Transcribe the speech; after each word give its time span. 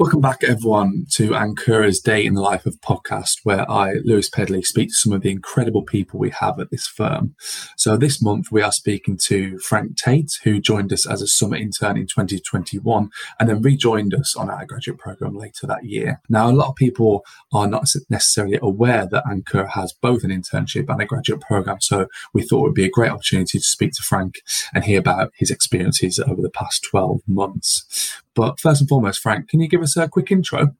Welcome 0.00 0.20
back, 0.20 0.44
everyone, 0.44 1.06
to 1.14 1.30
Ankura's 1.30 1.98
Day 1.98 2.24
in 2.24 2.34
the 2.34 2.40
Life 2.40 2.66
of 2.66 2.80
podcast, 2.80 3.40
where 3.42 3.68
I, 3.68 3.94
Lewis 4.04 4.30
Pedley, 4.30 4.62
speak 4.62 4.90
to 4.90 4.94
some 4.94 5.12
of 5.12 5.22
the 5.22 5.30
incredible 5.32 5.82
people 5.82 6.20
we 6.20 6.30
have 6.30 6.60
at 6.60 6.70
this 6.70 6.86
firm. 6.86 7.34
So 7.76 7.96
this 7.96 8.22
month 8.22 8.52
we 8.52 8.62
are 8.62 8.70
speaking 8.70 9.16
to 9.24 9.58
Frank 9.58 9.96
Tait, 9.96 10.30
who 10.44 10.60
joined 10.60 10.92
us 10.92 11.04
as 11.04 11.20
a 11.20 11.26
summer 11.26 11.56
intern 11.56 11.96
in 11.96 12.06
2021 12.06 13.10
and 13.40 13.48
then 13.48 13.60
rejoined 13.60 14.14
us 14.14 14.36
on 14.36 14.48
our 14.48 14.64
graduate 14.66 15.00
program 15.00 15.36
later 15.36 15.66
that 15.66 15.84
year. 15.84 16.20
Now, 16.28 16.48
a 16.48 16.52
lot 16.52 16.68
of 16.68 16.76
people 16.76 17.24
are 17.52 17.66
not 17.66 17.88
necessarily 18.08 18.60
aware 18.62 19.04
that 19.04 19.24
Ankura 19.24 19.70
has 19.70 19.92
both 19.92 20.22
an 20.22 20.30
internship 20.30 20.88
and 20.88 21.02
a 21.02 21.06
graduate 21.06 21.40
program. 21.40 21.80
So 21.80 22.06
we 22.32 22.42
thought 22.42 22.60
it 22.60 22.68
would 22.68 22.74
be 22.74 22.86
a 22.86 22.88
great 22.88 23.10
opportunity 23.10 23.58
to 23.58 23.64
speak 23.64 23.94
to 23.94 24.04
Frank 24.04 24.42
and 24.72 24.84
hear 24.84 25.00
about 25.00 25.32
his 25.34 25.50
experiences 25.50 26.20
over 26.20 26.40
the 26.40 26.50
past 26.50 26.86
12 26.88 27.22
months. 27.26 28.14
But 28.38 28.60
first 28.60 28.80
and 28.80 28.88
foremost, 28.88 29.18
Frank, 29.18 29.48
can 29.48 29.58
you 29.58 29.66
give 29.66 29.82
us 29.82 29.87
a 29.96 30.08
quick 30.08 30.30
intro? 30.30 30.74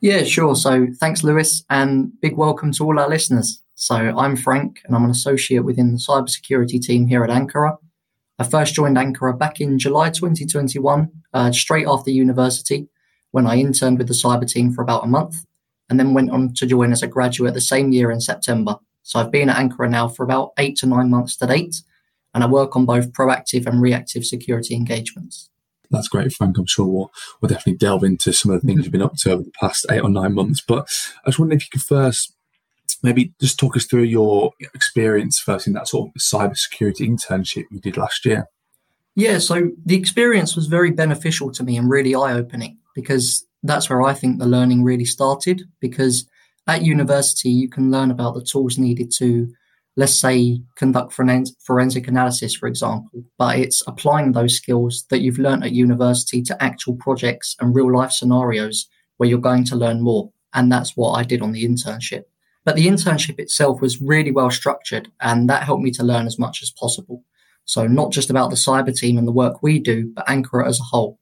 Yeah, 0.00 0.24
sure. 0.24 0.56
So 0.56 0.86
thanks, 0.98 1.22
Lewis, 1.22 1.62
and 1.68 2.18
big 2.20 2.36
welcome 2.36 2.72
to 2.72 2.84
all 2.84 2.98
our 2.98 3.08
listeners. 3.08 3.62
So 3.74 3.94
I'm 3.94 4.34
Frank, 4.34 4.80
and 4.84 4.96
I'm 4.96 5.04
an 5.04 5.10
associate 5.10 5.64
within 5.64 5.92
the 5.92 5.98
cybersecurity 5.98 6.80
team 6.80 7.06
here 7.06 7.22
at 7.22 7.30
Ankura. 7.30 7.76
I 8.38 8.44
first 8.44 8.74
joined 8.74 8.96
Ankura 8.96 9.38
back 9.38 9.60
in 9.60 9.78
July 9.78 10.08
2021, 10.08 11.10
uh, 11.34 11.52
straight 11.52 11.86
after 11.86 12.10
university, 12.10 12.88
when 13.32 13.46
I 13.46 13.56
interned 13.56 13.98
with 13.98 14.08
the 14.08 14.14
cyber 14.14 14.50
team 14.50 14.72
for 14.72 14.82
about 14.82 15.04
a 15.04 15.06
month, 15.06 15.34
and 15.90 16.00
then 16.00 16.14
went 16.14 16.30
on 16.30 16.54
to 16.54 16.66
join 16.66 16.92
as 16.92 17.02
a 17.02 17.06
graduate 17.06 17.52
the 17.52 17.60
same 17.60 17.92
year 17.92 18.10
in 18.10 18.22
September. 18.22 18.76
So 19.02 19.18
I've 19.20 19.30
been 19.30 19.50
at 19.50 19.56
Ankura 19.56 19.90
now 19.90 20.08
for 20.08 20.24
about 20.24 20.52
eight 20.58 20.76
to 20.78 20.86
nine 20.86 21.10
months 21.10 21.36
to 21.36 21.46
date, 21.46 21.82
and 22.32 22.42
I 22.42 22.46
work 22.46 22.74
on 22.74 22.86
both 22.86 23.12
proactive 23.12 23.66
and 23.66 23.82
reactive 23.82 24.24
security 24.24 24.74
engagements 24.74 25.50
that's 25.90 26.08
great, 26.08 26.32
Frank. 26.32 26.56
I'm 26.58 26.66
sure 26.66 26.86
we'll, 26.86 27.12
we'll 27.40 27.48
definitely 27.48 27.76
delve 27.76 28.04
into 28.04 28.32
some 28.32 28.50
of 28.50 28.60
the 28.60 28.66
things 28.66 28.80
mm-hmm. 28.80 28.84
you've 28.84 28.92
been 28.92 29.02
up 29.02 29.16
to 29.16 29.32
over 29.32 29.42
the 29.42 29.52
past 29.60 29.86
eight 29.90 30.02
or 30.02 30.08
nine 30.08 30.34
months. 30.34 30.62
But 30.66 30.88
I 31.16 31.28
was 31.28 31.38
wondering 31.38 31.58
if 31.58 31.66
you 31.66 31.70
could 31.72 31.82
first 31.82 32.34
maybe 33.02 33.32
just 33.40 33.58
talk 33.58 33.76
us 33.76 33.86
through 33.86 34.02
your 34.02 34.52
experience 34.74 35.38
first 35.38 35.66
in 35.66 35.72
that 35.72 35.88
sort 35.88 36.08
of 36.08 36.20
cybersecurity 36.20 37.08
internship 37.08 37.64
you 37.70 37.80
did 37.80 37.96
last 37.96 38.24
year. 38.24 38.46
Yeah, 39.16 39.38
so 39.38 39.70
the 39.84 39.96
experience 39.96 40.54
was 40.54 40.66
very 40.66 40.90
beneficial 40.90 41.50
to 41.52 41.64
me 41.64 41.76
and 41.76 41.90
really 41.90 42.14
eye 42.14 42.32
opening 42.32 42.78
because 42.94 43.44
that's 43.62 43.90
where 43.90 44.02
I 44.02 44.14
think 44.14 44.38
the 44.38 44.46
learning 44.46 44.84
really 44.84 45.04
started. 45.04 45.62
Because 45.80 46.26
at 46.66 46.82
university, 46.82 47.50
you 47.50 47.68
can 47.68 47.90
learn 47.90 48.10
about 48.10 48.34
the 48.34 48.42
tools 48.42 48.78
needed 48.78 49.10
to 49.18 49.52
let's 49.96 50.14
say 50.18 50.60
conduct 50.76 51.12
forensic 51.12 52.08
analysis, 52.08 52.54
for 52.54 52.66
example, 52.66 53.24
but 53.38 53.58
it's 53.58 53.82
applying 53.86 54.32
those 54.32 54.56
skills 54.56 55.04
that 55.10 55.20
you've 55.20 55.38
learned 55.38 55.64
at 55.64 55.72
university 55.72 56.42
to 56.42 56.62
actual 56.62 56.96
projects 56.96 57.56
and 57.60 57.74
real 57.74 57.92
life 57.92 58.12
scenarios 58.12 58.88
where 59.16 59.28
you're 59.28 59.38
going 59.38 59.64
to 59.64 59.76
learn 59.76 60.00
more. 60.00 60.30
And 60.54 60.70
that's 60.70 60.96
what 60.96 61.12
I 61.12 61.24
did 61.24 61.42
on 61.42 61.52
the 61.52 61.64
internship. 61.64 62.22
But 62.64 62.76
the 62.76 62.86
internship 62.86 63.38
itself 63.38 63.80
was 63.80 64.00
really 64.00 64.30
well 64.30 64.50
structured 64.50 65.10
and 65.20 65.48
that 65.48 65.64
helped 65.64 65.82
me 65.82 65.90
to 65.92 66.02
learn 66.02 66.26
as 66.26 66.38
much 66.38 66.62
as 66.62 66.70
possible. 66.70 67.24
So 67.64 67.86
not 67.86 68.12
just 68.12 68.30
about 68.30 68.50
the 68.50 68.56
cyber 68.56 68.96
team 68.96 69.18
and 69.18 69.26
the 69.26 69.32
work 69.32 69.62
we 69.62 69.78
do, 69.78 70.12
but 70.14 70.26
Ankura 70.26 70.66
as 70.66 70.80
a 70.80 70.84
whole. 70.84 71.18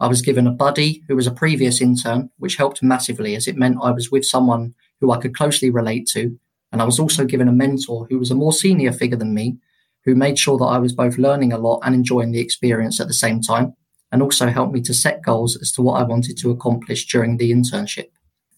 I 0.00 0.08
was 0.08 0.22
given 0.22 0.46
a 0.46 0.52
buddy 0.52 1.04
who 1.08 1.16
was 1.16 1.26
a 1.26 1.32
previous 1.32 1.80
intern, 1.80 2.30
which 2.38 2.56
helped 2.56 2.82
massively 2.82 3.36
as 3.36 3.46
it 3.46 3.56
meant 3.56 3.78
I 3.82 3.90
was 3.90 4.10
with 4.10 4.24
someone 4.24 4.74
who 5.00 5.12
I 5.12 5.18
could 5.18 5.36
closely 5.36 5.70
relate 5.70 6.06
to 6.08 6.38
and 6.74 6.82
I 6.82 6.86
was 6.86 6.98
also 6.98 7.24
given 7.24 7.46
a 7.46 7.52
mentor 7.52 8.04
who 8.10 8.18
was 8.18 8.32
a 8.32 8.34
more 8.34 8.52
senior 8.52 8.90
figure 8.90 9.16
than 9.16 9.32
me, 9.32 9.56
who 10.04 10.16
made 10.16 10.36
sure 10.40 10.58
that 10.58 10.64
I 10.64 10.78
was 10.78 10.92
both 10.92 11.18
learning 11.18 11.52
a 11.52 11.58
lot 11.58 11.78
and 11.84 11.94
enjoying 11.94 12.32
the 12.32 12.40
experience 12.40 13.00
at 13.00 13.06
the 13.06 13.14
same 13.14 13.40
time, 13.40 13.74
and 14.10 14.20
also 14.20 14.48
helped 14.48 14.74
me 14.74 14.82
to 14.82 14.92
set 14.92 15.22
goals 15.22 15.56
as 15.62 15.70
to 15.72 15.82
what 15.82 16.00
I 16.00 16.02
wanted 16.02 16.36
to 16.38 16.50
accomplish 16.50 17.06
during 17.06 17.36
the 17.36 17.52
internship. 17.52 18.08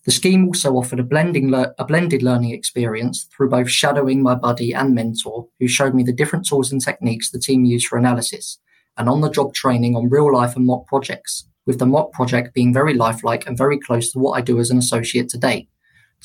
The 0.06 0.12
scheme 0.12 0.46
also 0.46 0.76
offered 0.76 0.98
a 0.98 1.02
blending 1.02 1.50
le- 1.50 1.74
a 1.78 1.84
blended 1.84 2.22
learning 2.22 2.52
experience 2.52 3.28
through 3.36 3.50
both 3.50 3.68
shadowing 3.68 4.22
my 4.22 4.34
buddy 4.34 4.72
and 4.72 4.94
mentor, 4.94 5.48
who 5.60 5.68
showed 5.68 5.94
me 5.94 6.02
the 6.02 6.10
different 6.10 6.46
tools 6.46 6.72
and 6.72 6.82
techniques 6.82 7.30
the 7.30 7.38
team 7.38 7.66
used 7.66 7.86
for 7.86 7.98
analysis, 7.98 8.58
and 8.96 9.10
on 9.10 9.20
the 9.20 9.28
job 9.28 9.52
training 9.52 9.94
on 9.94 10.08
real 10.08 10.32
life 10.32 10.56
and 10.56 10.64
mock 10.64 10.86
projects, 10.86 11.46
with 11.66 11.78
the 11.78 11.84
mock 11.84 12.12
project 12.12 12.54
being 12.54 12.72
very 12.72 12.94
lifelike 12.94 13.46
and 13.46 13.58
very 13.58 13.78
close 13.78 14.10
to 14.12 14.18
what 14.18 14.38
I 14.38 14.40
do 14.40 14.58
as 14.58 14.70
an 14.70 14.78
associate 14.78 15.28
today. 15.28 15.68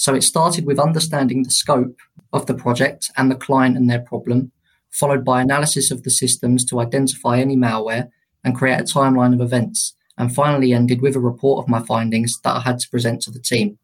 So 0.02 0.16
it 0.16 0.24
started 0.24 0.66
with 0.66 0.80
understanding 0.80 1.44
the 1.44 1.52
scope 1.52 2.00
of 2.34 2.48
the 2.48 2.56
project 2.56 3.12
and 3.18 3.30
the 3.30 3.36
client 3.36 3.78
and 3.78 3.88
their 3.88 4.00
problem, 4.00 4.52
followed 4.90 5.24
by 5.24 5.42
analysis 5.44 5.92
of 5.92 6.02
the 6.02 6.10
systems 6.10 6.66
to 6.66 6.80
identify 6.80 7.38
any 7.38 7.56
malware 7.56 8.10
and 8.44 8.56
create 8.56 8.80
a 8.80 8.84
timeline 8.84 9.32
of 9.32 9.42
events, 9.42 9.96
and 10.18 10.34
finally 10.34 10.74
ended 10.74 11.04
with 11.04 11.16
a 11.16 11.20
report 11.20 11.64
of 11.64 11.70
my 11.70 11.84
findings 11.84 12.42
that 12.42 12.56
I 12.56 12.62
had 12.62 12.80
to 12.80 12.90
present 12.90 13.22
to 13.22 13.32
the 13.32 13.40
team. 13.40 13.78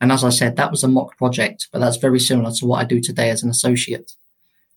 And 0.00 0.10
as 0.10 0.24
I 0.24 0.30
said, 0.30 0.56
that 0.56 0.70
was 0.70 0.82
a 0.82 0.88
mock 0.88 1.18
project, 1.18 1.68
but 1.70 1.80
that's 1.80 1.98
very 1.98 2.20
similar 2.20 2.52
to 2.52 2.64
what 2.64 2.80
I 2.80 2.84
do 2.84 2.98
today 2.98 3.28
as 3.28 3.42
an 3.42 3.50
associate. 3.50 4.12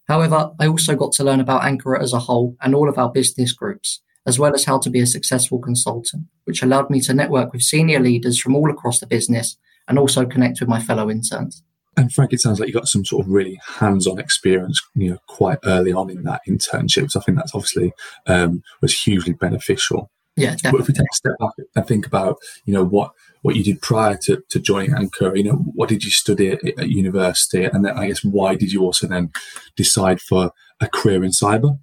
However, 0.09 0.51
I 0.59 0.67
also 0.67 0.97
got 0.97 1.13
to 1.13 1.23
learn 1.23 1.39
about 1.39 1.61
Ankura 1.61 2.01
as 2.01 2.11
a 2.11 2.19
whole 2.19 2.57
and 2.61 2.75
all 2.75 2.89
of 2.89 2.97
our 2.97 3.09
business 3.09 3.53
groups, 3.53 4.01
as 4.25 4.37
well 4.37 4.53
as 4.53 4.65
how 4.65 4.79
to 4.79 4.89
be 4.89 4.99
a 4.99 5.05
successful 5.05 5.59
consultant, 5.59 6.25
which 6.43 6.61
allowed 6.61 6.89
me 6.89 6.99
to 6.99 7.13
network 7.13 7.53
with 7.53 7.61
senior 7.61 8.01
leaders 8.01 8.37
from 8.37 8.53
all 8.53 8.69
across 8.69 8.99
the 8.99 9.07
business 9.07 9.55
and 9.87 9.99
also 9.99 10.25
connect 10.25 10.59
with 10.59 10.69
my 10.69 10.79
fellow 10.79 11.09
interns. 11.09 11.63
And 11.95 12.11
Frank, 12.11 12.33
it 12.33 12.41
sounds 12.41 12.59
like 12.59 12.67
you 12.67 12.73
got 12.73 12.87
some 12.87 13.05
sort 13.05 13.25
of 13.25 13.31
really 13.31 13.59
hands-on 13.65 14.19
experience, 14.19 14.81
you 14.95 15.11
know, 15.11 15.17
quite 15.27 15.59
early 15.65 15.93
on 15.93 16.09
in 16.09 16.23
that 16.23 16.41
internship. 16.49 17.11
So 17.11 17.19
I 17.19 17.23
think 17.23 17.37
that's 17.37 17.53
obviously 17.53 17.93
um, 18.25 18.63
was 18.81 18.99
hugely 18.99 19.33
beneficial. 19.33 20.09
Yeah, 20.35 20.55
definitely. 20.55 20.71
But 20.71 20.81
if 20.81 20.87
we 20.87 20.93
take 20.95 21.11
a 21.11 21.15
step 21.15 21.33
back 21.39 21.51
and 21.75 21.87
think 21.87 22.07
about, 22.07 22.37
you 22.65 22.73
know, 22.73 22.83
what 22.83 23.11
what 23.43 23.55
you 23.55 23.63
did 23.63 23.81
prior 23.81 24.17
to, 24.23 24.41
to 24.49 24.59
joining 24.59 24.91
Ankura, 24.91 25.37
you 25.37 25.43
know, 25.43 25.57
what 25.75 25.89
did 25.89 26.03
you 26.03 26.09
study 26.09 26.49
at, 26.49 26.63
at 26.79 26.89
university, 26.89 27.63
and 27.65 27.85
then 27.85 27.95
I 27.95 28.07
guess 28.07 28.23
why 28.23 28.55
did 28.55 28.71
you 28.71 28.81
also 28.81 29.05
then 29.05 29.31
decide 29.75 30.19
for 30.19 30.51
a 30.81 30.87
career 30.87 31.23
in 31.23 31.29
cyber? 31.29 31.77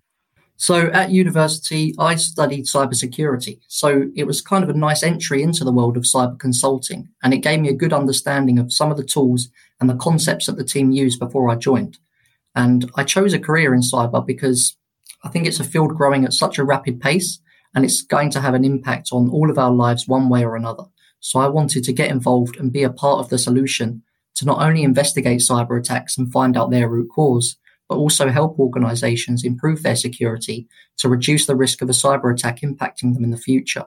So 0.61 0.89
at 0.89 1.11
university, 1.11 1.95
I 1.99 2.17
studied 2.17 2.67
cybersecurity. 2.67 3.61
So 3.69 4.11
it 4.15 4.25
was 4.25 4.43
kind 4.43 4.63
of 4.63 4.69
a 4.69 4.75
nice 4.75 5.03
entry 5.03 5.43
into 5.43 5.65
the 5.65 5.73
world 5.73 5.97
of 5.97 6.03
cyber 6.03 6.39
consulting. 6.39 7.09
And 7.23 7.33
it 7.33 7.39
gave 7.39 7.61
me 7.61 7.71
a 7.71 7.75
good 7.75 7.95
understanding 7.95 8.59
of 8.59 8.71
some 8.71 8.91
of 8.91 8.99
the 8.99 9.03
tools 9.05 9.49
and 9.81 9.89
the 9.89 9.97
concepts 9.97 10.47
that 10.47 10.59
the 10.59 10.65
team 10.65 10.91
used 10.91 11.19
before 11.19 11.49
I 11.49 11.55
joined. 11.55 11.97
And 12.55 12.91
I 12.95 13.05
chose 13.05 13.33
a 13.33 13.39
career 13.39 13.73
in 13.73 13.81
cyber 13.81 14.25
because 14.25 14.77
I 15.25 15.31
think 15.31 15.47
it's 15.47 15.61
a 15.61 15.65
field 15.65 15.97
growing 15.97 16.27
at 16.27 16.35
such 16.35 16.59
a 16.59 16.65
rapid 16.65 17.01
pace 17.01 17.39
and 17.75 17.83
it's 17.83 18.03
going 18.03 18.29
to 18.33 18.41
have 18.43 18.53
an 18.53 18.67
impact 18.67 19.09
on 19.13 19.31
all 19.31 19.51
of 19.51 19.59
our 19.59 19.73
lives 19.73 20.07
one 20.07 20.29
way 20.29 20.45
or 20.45 20.57
another. 20.57 20.85
So 21.21 21.41
I 21.41 21.49
wanted 21.49 21.85
to 21.85 21.93
get 21.95 22.11
involved 22.11 22.59
and 22.59 22.71
be 22.71 22.83
a 22.83 22.93
part 22.93 23.21
of 23.21 23.31
the 23.31 23.39
solution 23.39 24.03
to 24.35 24.45
not 24.45 24.61
only 24.61 24.83
investigate 24.83 25.41
cyber 25.41 25.81
attacks 25.81 26.19
and 26.19 26.31
find 26.31 26.55
out 26.55 26.71
their 26.71 26.91
root 26.91 27.09
cause, 27.09 27.57
but 27.91 27.97
also 27.97 28.29
help 28.29 28.57
organizations 28.61 29.45
improve 29.45 29.83
their 29.83 29.97
security 29.97 30.69
to 30.97 31.09
reduce 31.09 31.47
the 31.47 31.57
risk 31.57 31.83
of 31.83 31.91
a 31.91 31.93
cyber 31.93 32.33
attack 32.33 32.61
impacting 32.61 33.15
them 33.15 33.25
in 33.25 33.31
the 33.31 33.37
future. 33.37 33.85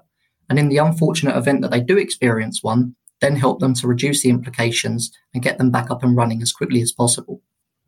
And 0.49 0.59
in 0.59 0.67
the 0.67 0.77
unfortunate 0.77 1.37
event 1.37 1.61
that 1.61 1.71
they 1.71 1.79
do 1.79 1.97
experience 1.97 2.61
one, 2.61 2.97
then 3.21 3.37
help 3.37 3.61
them 3.61 3.73
to 3.75 3.87
reduce 3.87 4.21
the 4.21 4.29
implications 4.29 5.09
and 5.33 5.41
get 5.41 5.57
them 5.57 5.71
back 5.71 5.89
up 5.89 6.03
and 6.03 6.17
running 6.17 6.41
as 6.41 6.51
quickly 6.51 6.81
as 6.81 6.91
possible. 6.91 7.41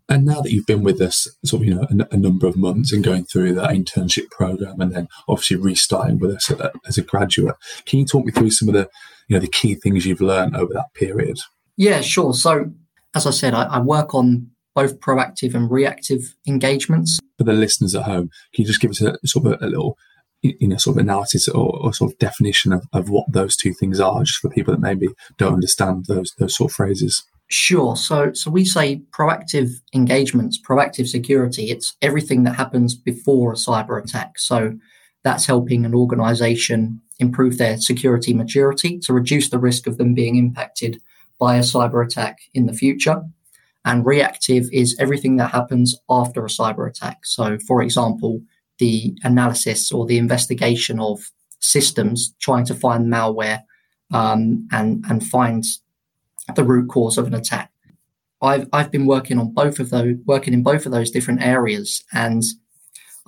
And 0.07 0.23
now 0.23 0.39
that 0.39 0.53
you've 0.53 0.65
been 0.65 0.83
with 0.83 1.01
us, 1.01 1.27
sort 1.43 1.63
of, 1.63 1.67
you 1.67 1.75
know, 1.75 1.85
a, 1.89 2.15
a 2.15 2.17
number 2.17 2.47
of 2.47 2.55
months 2.55 2.93
and 2.93 3.03
going 3.03 3.25
through 3.25 3.55
that 3.55 3.71
internship 3.71 4.29
program, 4.31 4.79
and 4.79 4.93
then 4.93 5.09
obviously 5.27 5.57
restarting 5.57 6.19
with 6.19 6.31
us 6.31 6.49
as 6.87 6.97
a 6.97 7.01
graduate, 7.01 7.55
can 7.85 7.99
you 7.99 8.05
talk 8.05 8.23
me 8.23 8.31
through 8.31 8.51
some 8.51 8.69
of 8.69 8.73
the, 8.73 8.89
you 9.27 9.35
know, 9.35 9.41
the 9.41 9.49
key 9.49 9.75
things 9.75 10.05
you've 10.05 10.21
learned 10.21 10.55
over 10.55 10.73
that 10.73 10.93
period? 10.93 11.39
Yeah, 11.75 11.99
sure. 11.99 12.33
So, 12.33 12.71
as 13.13 13.27
I 13.27 13.31
said, 13.31 13.53
I, 13.53 13.63
I 13.63 13.79
work 13.79 14.15
on 14.15 14.51
both 14.75 14.99
proactive 14.99 15.55
and 15.55 15.71
reactive 15.71 16.35
engagements. 16.47 17.19
For 17.37 17.43
the 17.43 17.53
listeners 17.53 17.95
at 17.95 18.03
home, 18.03 18.29
can 18.53 18.63
you 18.63 18.65
just 18.65 18.81
give 18.81 18.91
us 18.91 19.01
a 19.01 19.15
sort 19.25 19.45
of 19.45 19.61
a, 19.61 19.65
a 19.65 19.67
little 19.67 19.97
you 20.41 20.67
know 20.67 20.77
sort 20.77 20.97
of 20.97 21.01
analysis 21.01 21.47
or, 21.47 21.75
or 21.79 21.93
sort 21.93 22.11
of 22.11 22.19
definition 22.19 22.71
of, 22.71 22.85
of 22.93 23.09
what 23.09 23.25
those 23.31 23.55
two 23.55 23.73
things 23.73 23.99
are 23.99 24.23
just 24.23 24.39
for 24.39 24.49
people 24.49 24.73
that 24.73 24.81
maybe 24.81 25.07
don't 25.37 25.55
understand 25.55 26.05
those 26.07 26.33
those 26.37 26.55
sort 26.55 26.71
of 26.71 26.75
phrases 26.75 27.23
Sure. 27.47 27.95
So, 27.95 28.33
so 28.33 28.49
we 28.49 28.65
say 28.65 29.03
proactive 29.11 29.69
engagements, 29.93 30.59
proactive 30.59 31.07
security. 31.07 31.69
It's 31.69 31.95
everything 32.01 32.43
that 32.43 32.55
happens 32.55 32.95
before 32.95 33.51
a 33.51 33.55
cyber 33.55 34.01
attack. 34.03 34.39
So, 34.39 34.73
that's 35.23 35.45
helping 35.45 35.85
an 35.85 35.95
organization 35.95 37.01
improve 37.19 37.57
their 37.57 37.77
security 37.77 38.33
maturity 38.33 38.99
to 38.99 39.13
reduce 39.13 39.49
the 39.49 39.59
risk 39.59 39.87
of 39.87 39.97
them 39.97 40.13
being 40.13 40.35
impacted 40.35 41.01
by 41.39 41.55
a 41.55 41.61
cyber 41.61 42.05
attack 42.05 42.37
in 42.53 42.67
the 42.67 42.73
future. 42.73 43.23
And 43.85 44.05
reactive 44.05 44.65
is 44.73 44.95
everything 44.99 45.37
that 45.37 45.51
happens 45.51 45.95
after 46.09 46.43
a 46.43 46.49
cyber 46.49 46.89
attack. 46.89 47.19
So, 47.25 47.57
for 47.67 47.81
example, 47.81 48.41
the 48.79 49.15
analysis 49.23 49.91
or 49.91 50.05
the 50.05 50.17
investigation 50.17 50.99
of 50.99 51.31
systems 51.59 52.35
trying 52.39 52.65
to 52.65 52.75
find 52.75 53.11
malware 53.11 53.61
um, 54.13 54.67
and 54.71 55.03
and 55.09 55.25
find 55.25 55.63
the 56.55 56.63
root 56.63 56.89
cause 56.89 57.17
of 57.17 57.27
an 57.27 57.33
attack. 57.33 57.71
I've 58.41 58.67
I've 58.73 58.91
been 58.91 59.05
working 59.05 59.37
on 59.37 59.53
both 59.53 59.79
of 59.79 59.89
those, 59.89 60.15
working 60.25 60.53
in 60.53 60.63
both 60.63 60.85
of 60.85 60.91
those 60.91 61.11
different 61.11 61.41
areas, 61.41 62.03
and 62.13 62.43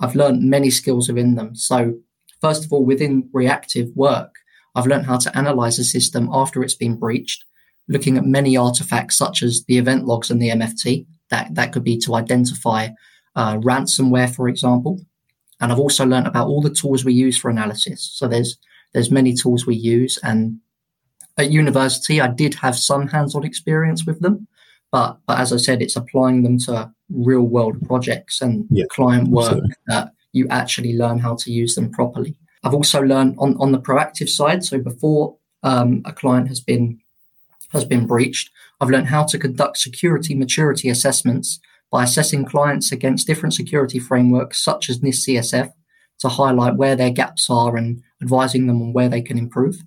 I've 0.00 0.14
learned 0.14 0.42
many 0.42 0.70
skills 0.70 1.08
within 1.08 1.34
them. 1.34 1.54
So, 1.54 1.98
first 2.40 2.64
of 2.64 2.72
all, 2.72 2.84
within 2.84 3.28
reactive 3.32 3.88
work, 3.94 4.34
I've 4.74 4.86
learned 4.86 5.06
how 5.06 5.18
to 5.18 5.36
analyze 5.36 5.78
a 5.78 5.84
system 5.84 6.28
after 6.32 6.62
it's 6.62 6.74
been 6.74 6.96
breached, 6.96 7.44
looking 7.88 8.18
at 8.18 8.24
many 8.24 8.56
artifacts 8.56 9.16
such 9.16 9.42
as 9.42 9.64
the 9.64 9.78
event 9.78 10.06
logs 10.06 10.30
and 10.30 10.40
the 10.40 10.50
MFT. 10.50 11.06
That, 11.30 11.54
that 11.54 11.72
could 11.72 11.84
be 11.84 11.98
to 11.98 12.14
identify 12.14 12.88
uh, 13.36 13.56
ransomware, 13.58 14.34
for 14.34 14.48
example. 14.48 15.00
And 15.60 15.72
I've 15.72 15.78
also 15.78 16.06
learned 16.06 16.26
about 16.26 16.48
all 16.48 16.62
the 16.62 16.70
tools 16.70 17.04
we 17.04 17.12
use 17.12 17.36
for 17.38 17.50
analysis. 17.50 18.10
So 18.14 18.28
there's 18.28 18.56
there's 18.94 19.10
many 19.10 19.34
tools 19.34 19.66
we 19.66 19.74
use, 19.74 20.18
and 20.22 20.60
at 21.36 21.50
university 21.50 22.20
I 22.20 22.28
did 22.28 22.54
have 22.54 22.76
some 22.76 23.06
hands-on 23.06 23.44
experience 23.44 24.06
with 24.06 24.20
them, 24.20 24.46
but 24.90 25.18
but 25.26 25.38
as 25.38 25.52
I 25.52 25.56
said, 25.58 25.82
it's 25.82 25.96
applying 25.96 26.42
them 26.42 26.58
to 26.60 26.90
real-world 27.10 27.86
projects 27.86 28.40
and 28.40 28.66
yeah, 28.70 28.84
client 28.90 29.28
work 29.28 29.46
absolutely. 29.46 29.74
that 29.88 30.12
you 30.32 30.46
actually 30.48 30.96
learn 30.96 31.18
how 31.18 31.34
to 31.36 31.52
use 31.52 31.74
them 31.74 31.90
properly. 31.90 32.36
I've 32.64 32.74
also 32.74 33.00
learned 33.00 33.36
on, 33.38 33.56
on 33.58 33.72
the 33.72 33.80
proactive 33.80 34.28
side. 34.28 34.64
So 34.64 34.78
before 34.78 35.36
um, 35.62 36.02
a 36.04 36.12
client 36.12 36.48
has 36.48 36.60
been 36.60 37.00
has 37.70 37.84
been 37.84 38.06
breached, 38.06 38.50
I've 38.80 38.90
learned 38.90 39.08
how 39.08 39.24
to 39.24 39.38
conduct 39.38 39.78
security 39.78 40.34
maturity 40.34 40.88
assessments 40.88 41.60
by 41.90 42.04
assessing 42.04 42.44
clients 42.44 42.92
against 42.92 43.26
different 43.26 43.54
security 43.54 43.98
frameworks 43.98 44.62
such 44.62 44.88
as 44.88 45.00
NIST 45.00 45.28
CSF 45.28 45.72
to 46.20 46.28
highlight 46.28 46.76
where 46.76 46.96
their 46.96 47.10
gaps 47.10 47.48
are 47.48 47.76
and 47.76 48.02
advising 48.22 48.66
them 48.66 48.82
on 48.82 48.92
where 48.92 49.08
they 49.08 49.22
can 49.22 49.38
improve. 49.38 49.82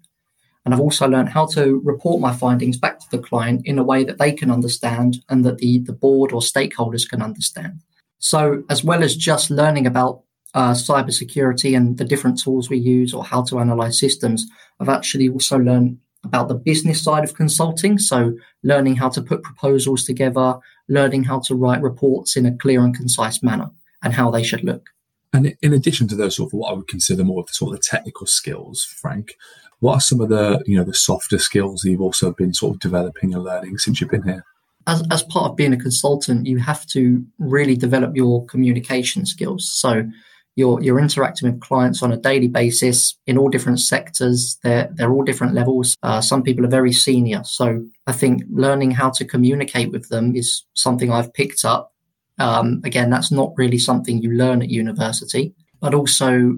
And 0.63 0.73
I've 0.73 0.79
also 0.79 1.07
learned 1.07 1.29
how 1.29 1.47
to 1.47 1.81
report 1.83 2.21
my 2.21 2.33
findings 2.33 2.77
back 2.77 2.99
to 2.99 3.09
the 3.09 3.17
client 3.17 3.63
in 3.65 3.79
a 3.79 3.83
way 3.83 4.03
that 4.03 4.19
they 4.19 4.31
can 4.31 4.51
understand 4.51 5.17
and 5.29 5.43
that 5.43 5.57
the, 5.57 5.79
the 5.79 5.93
board 5.93 6.31
or 6.31 6.41
stakeholders 6.41 7.09
can 7.09 7.21
understand. 7.21 7.81
So, 8.19 8.63
as 8.69 8.83
well 8.83 9.03
as 9.03 9.15
just 9.15 9.49
learning 9.49 9.87
about 9.87 10.21
uh, 10.53 10.73
cybersecurity 10.73 11.75
and 11.75 11.97
the 11.97 12.05
different 12.05 12.39
tools 12.39 12.69
we 12.69 12.77
use 12.77 13.13
or 13.13 13.23
how 13.23 13.41
to 13.43 13.59
analyze 13.59 13.97
systems, 13.99 14.47
I've 14.79 14.89
actually 14.89 15.29
also 15.29 15.57
learned 15.57 15.97
about 16.23 16.47
the 16.47 16.55
business 16.55 17.03
side 17.03 17.23
of 17.23 17.35
consulting. 17.35 17.97
So, 17.97 18.35
learning 18.63 18.95
how 18.95 19.09
to 19.09 19.21
put 19.21 19.43
proposals 19.43 20.03
together, 20.03 20.55
learning 20.87 21.23
how 21.23 21.39
to 21.41 21.55
write 21.55 21.81
reports 21.81 22.35
in 22.35 22.45
a 22.45 22.55
clear 22.55 22.83
and 22.83 22.95
concise 22.95 23.41
manner, 23.41 23.71
and 24.03 24.13
how 24.13 24.31
they 24.31 24.43
should 24.43 24.63
look. 24.63 24.89
And 25.33 25.55
in 25.61 25.73
addition 25.73 26.07
to 26.09 26.15
those 26.15 26.35
sort 26.35 26.49
of 26.49 26.53
what 26.53 26.71
I 26.71 26.75
would 26.75 26.87
consider 26.87 27.23
more 27.23 27.39
of 27.39 27.47
the 27.47 27.53
sort 27.53 27.73
of 27.73 27.79
the 27.79 27.83
technical 27.83 28.27
skills, 28.27 28.83
Frank, 28.83 29.35
what 29.79 29.95
are 29.95 30.01
some 30.01 30.21
of 30.21 30.29
the 30.29 30.61
you 30.65 30.77
know 30.77 30.83
the 30.83 30.93
softer 30.93 31.37
skills 31.37 31.81
that 31.81 31.89
you've 31.89 32.01
also 32.01 32.31
been 32.31 32.53
sort 32.53 32.75
of 32.75 32.79
developing 32.79 33.33
and 33.33 33.43
learning 33.43 33.77
since 33.77 33.99
you've 33.99 34.11
been 34.11 34.23
here? 34.23 34.45
As, 34.87 35.03
as 35.11 35.23
part 35.23 35.51
of 35.51 35.55
being 35.55 35.73
a 35.73 35.77
consultant, 35.77 36.47
you 36.47 36.57
have 36.57 36.85
to 36.87 37.23
really 37.37 37.75
develop 37.75 38.15
your 38.15 38.45
communication 38.45 39.25
skills. 39.25 39.71
So 39.71 40.09
you're 40.55 40.81
you're 40.81 40.99
interacting 40.99 41.49
with 41.49 41.61
clients 41.61 42.03
on 42.03 42.11
a 42.11 42.17
daily 42.17 42.47
basis 42.47 43.15
in 43.25 43.37
all 43.37 43.49
different 43.49 43.79
sectors. 43.79 44.59
They're 44.63 44.89
they're 44.93 45.11
all 45.11 45.23
different 45.23 45.53
levels. 45.53 45.95
Uh, 46.03 46.21
some 46.21 46.43
people 46.43 46.65
are 46.65 46.69
very 46.69 46.91
senior, 46.91 47.43
so 47.43 47.85
I 48.07 48.11
think 48.11 48.43
learning 48.49 48.91
how 48.91 49.09
to 49.11 49.25
communicate 49.25 49.91
with 49.91 50.09
them 50.09 50.35
is 50.35 50.65
something 50.73 51.11
I've 51.11 51.33
picked 51.33 51.63
up. 51.63 51.93
Um, 52.37 52.81
again, 52.83 53.09
that's 53.09 53.31
not 53.31 53.53
really 53.55 53.77
something 53.77 54.21
you 54.21 54.31
learn 54.33 54.61
at 54.61 54.69
university, 54.69 55.53
but 55.79 55.93
also 55.93 56.57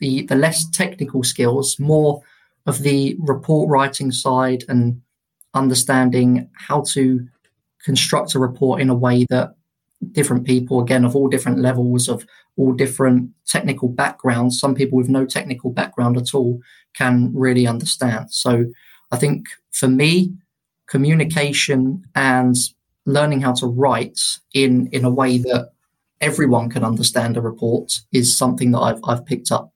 the 0.00 0.22
the 0.22 0.36
less 0.36 0.68
technical 0.70 1.22
skills, 1.22 1.78
more 1.78 2.22
of 2.66 2.82
the 2.82 3.16
report 3.20 3.68
writing 3.68 4.10
side 4.10 4.64
and 4.68 5.00
understanding 5.54 6.48
how 6.54 6.82
to 6.82 7.26
construct 7.84 8.34
a 8.34 8.38
report 8.38 8.80
in 8.80 8.90
a 8.90 8.94
way 8.94 9.24
that 9.30 9.54
different 10.12 10.46
people, 10.46 10.80
again, 10.80 11.04
of 11.04 11.14
all 11.14 11.28
different 11.28 11.58
levels, 11.58 12.08
of 12.08 12.26
all 12.56 12.72
different 12.72 13.30
technical 13.46 13.88
backgrounds, 13.88 14.58
some 14.58 14.74
people 14.74 14.96
with 14.96 15.08
no 15.08 15.24
technical 15.26 15.70
background 15.70 16.16
at 16.16 16.34
all 16.34 16.60
can 16.94 17.30
really 17.34 17.66
understand. 17.66 18.32
So 18.32 18.66
I 19.12 19.16
think 19.16 19.46
for 19.72 19.88
me, 19.88 20.32
communication 20.86 22.04
and 22.14 22.56
learning 23.06 23.40
how 23.40 23.52
to 23.52 23.66
write 23.66 24.20
in, 24.54 24.88
in 24.88 25.04
a 25.04 25.10
way 25.10 25.38
that 25.38 25.70
everyone 26.20 26.68
can 26.68 26.84
understand 26.84 27.36
a 27.36 27.40
report 27.40 28.00
is 28.12 28.36
something 28.36 28.72
that 28.72 28.80
I've, 28.80 29.00
I've 29.04 29.24
picked 29.24 29.50
up 29.50 29.72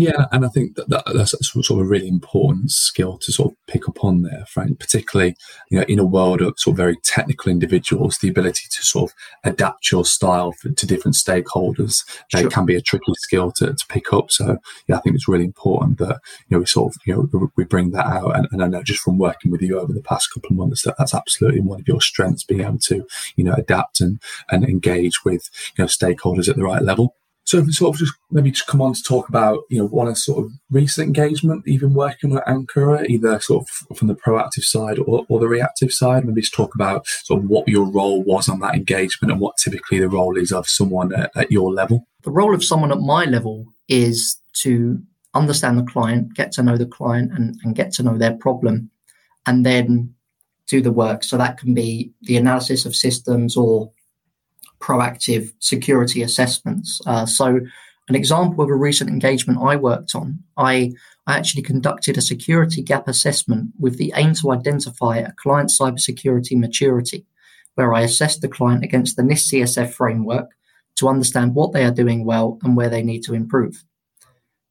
yeah, 0.00 0.26
and 0.30 0.44
I 0.44 0.48
think 0.48 0.76
that, 0.76 0.88
that, 0.90 1.04
that's 1.14 1.34
sort 1.50 1.70
of 1.70 1.78
a 1.78 1.88
really 1.88 2.08
important 2.08 2.70
skill 2.70 3.16
to 3.18 3.32
sort 3.32 3.52
of 3.52 3.66
pick 3.66 3.88
up 3.88 4.04
on 4.04 4.22
there, 4.22 4.44
Frank. 4.48 4.78
Particularly, 4.78 5.34
you 5.70 5.78
know, 5.78 5.84
in 5.88 5.98
a 5.98 6.04
world 6.04 6.42
of 6.42 6.58
sort 6.58 6.74
of 6.74 6.76
very 6.76 6.96
technical 7.02 7.50
individuals, 7.50 8.18
the 8.18 8.28
ability 8.28 8.66
to 8.70 8.84
sort 8.84 9.10
of 9.10 9.16
adapt 9.44 9.90
your 9.90 10.04
style 10.04 10.52
for, 10.52 10.70
to 10.70 10.86
different 10.86 11.14
stakeholders 11.14 12.04
sure. 12.28 12.50
can 12.50 12.66
be 12.66 12.76
a 12.76 12.80
tricky 12.80 13.12
skill 13.14 13.50
to, 13.52 13.66
to 13.68 13.86
pick 13.88 14.12
up. 14.12 14.30
So, 14.30 14.58
yeah, 14.86 14.96
I 14.96 15.00
think 15.00 15.16
it's 15.16 15.28
really 15.28 15.44
important 15.44 15.98
that 15.98 16.20
you 16.48 16.56
know 16.56 16.58
we 16.58 16.66
sort 16.66 16.94
of 16.94 17.00
you 17.06 17.14
know 17.14 17.50
we 17.56 17.64
bring 17.64 17.90
that 17.92 18.06
out. 18.06 18.36
And, 18.36 18.48
and 18.52 18.62
I 18.62 18.66
know 18.66 18.82
just 18.82 19.00
from 19.00 19.18
working 19.18 19.50
with 19.50 19.62
you 19.62 19.78
over 19.78 19.92
the 19.92 20.02
past 20.02 20.32
couple 20.32 20.50
of 20.50 20.56
months 20.56 20.82
that 20.82 20.96
that's 20.98 21.14
absolutely 21.14 21.60
one 21.60 21.80
of 21.80 21.88
your 21.88 22.00
strengths, 22.00 22.44
being 22.44 22.60
able 22.60 22.78
to 22.80 23.06
you 23.36 23.44
know 23.44 23.54
adapt 23.54 24.00
and 24.00 24.20
and 24.50 24.64
engage 24.64 25.24
with 25.24 25.48
you 25.76 25.84
know 25.84 25.88
stakeholders 25.88 26.48
at 26.48 26.56
the 26.56 26.64
right 26.64 26.82
level. 26.82 27.16
So 27.46 27.58
if 27.58 27.66
we 27.66 27.72
sort 27.72 27.94
of 27.94 28.00
just 28.00 28.12
maybe 28.32 28.50
just 28.50 28.66
come 28.66 28.82
on 28.82 28.92
to 28.92 29.02
talk 29.02 29.28
about, 29.28 29.60
you 29.70 29.78
know, 29.78 29.86
one 29.86 30.08
of 30.08 30.18
sort 30.18 30.44
of 30.44 30.50
recent 30.68 31.06
engagement, 31.06 31.66
even 31.66 31.94
working 31.94 32.30
with 32.30 32.42
Ankura, 32.42 33.06
either 33.08 33.38
sort 33.38 33.64
of 33.64 33.96
from 33.96 34.08
the 34.08 34.16
proactive 34.16 34.64
side 34.64 34.98
or, 34.98 35.24
or 35.28 35.38
the 35.38 35.46
reactive 35.46 35.92
side, 35.92 36.24
maybe 36.24 36.40
just 36.40 36.54
talk 36.54 36.74
about 36.74 37.06
sort 37.06 37.42
of 37.42 37.48
what 37.48 37.68
your 37.68 37.84
role 37.88 38.24
was 38.24 38.48
on 38.48 38.58
that 38.60 38.74
engagement 38.74 39.30
and 39.30 39.40
what 39.40 39.56
typically 39.58 40.00
the 40.00 40.08
role 40.08 40.36
is 40.36 40.50
of 40.50 40.68
someone 40.68 41.14
at, 41.14 41.30
at 41.36 41.52
your 41.52 41.72
level. 41.72 42.04
The 42.24 42.32
role 42.32 42.52
of 42.52 42.64
someone 42.64 42.90
at 42.90 42.98
my 42.98 43.24
level 43.26 43.64
is 43.86 44.36
to 44.54 45.00
understand 45.32 45.78
the 45.78 45.84
client, 45.84 46.34
get 46.34 46.50
to 46.52 46.64
know 46.64 46.76
the 46.76 46.86
client 46.86 47.30
and, 47.32 47.56
and 47.62 47.76
get 47.76 47.92
to 47.92 48.02
know 48.02 48.18
their 48.18 48.34
problem, 48.34 48.90
and 49.46 49.64
then 49.64 50.12
do 50.66 50.82
the 50.82 50.90
work. 50.90 51.22
So 51.22 51.38
that 51.38 51.58
can 51.58 51.74
be 51.74 52.10
the 52.22 52.36
analysis 52.36 52.84
of 52.86 52.96
systems 52.96 53.56
or 53.56 53.92
proactive 54.80 55.52
security 55.58 56.22
assessments. 56.22 57.00
Uh, 57.06 57.26
so, 57.26 57.60
an 58.08 58.14
example 58.14 58.62
of 58.62 58.70
a 58.70 58.74
recent 58.74 59.10
engagement 59.10 59.58
I 59.60 59.74
worked 59.76 60.14
on, 60.14 60.38
I, 60.56 60.92
I 61.26 61.36
actually 61.36 61.62
conducted 61.62 62.16
a 62.16 62.22
security 62.22 62.82
gap 62.82 63.08
assessment 63.08 63.72
with 63.80 63.98
the 63.98 64.12
aim 64.14 64.34
to 64.34 64.52
identify 64.52 65.16
a 65.16 65.32
client's 65.32 65.78
cybersecurity 65.78 66.56
maturity, 66.56 67.26
where 67.74 67.92
I 67.92 68.02
assessed 68.02 68.42
the 68.42 68.48
client 68.48 68.84
against 68.84 69.16
the 69.16 69.22
NIST 69.22 69.54
CSF 69.54 69.92
framework 69.92 70.50
to 70.96 71.08
understand 71.08 71.54
what 71.54 71.72
they 71.72 71.84
are 71.84 71.90
doing 71.90 72.24
well 72.24 72.58
and 72.62 72.76
where 72.76 72.88
they 72.88 73.02
need 73.02 73.22
to 73.24 73.34
improve. 73.34 73.84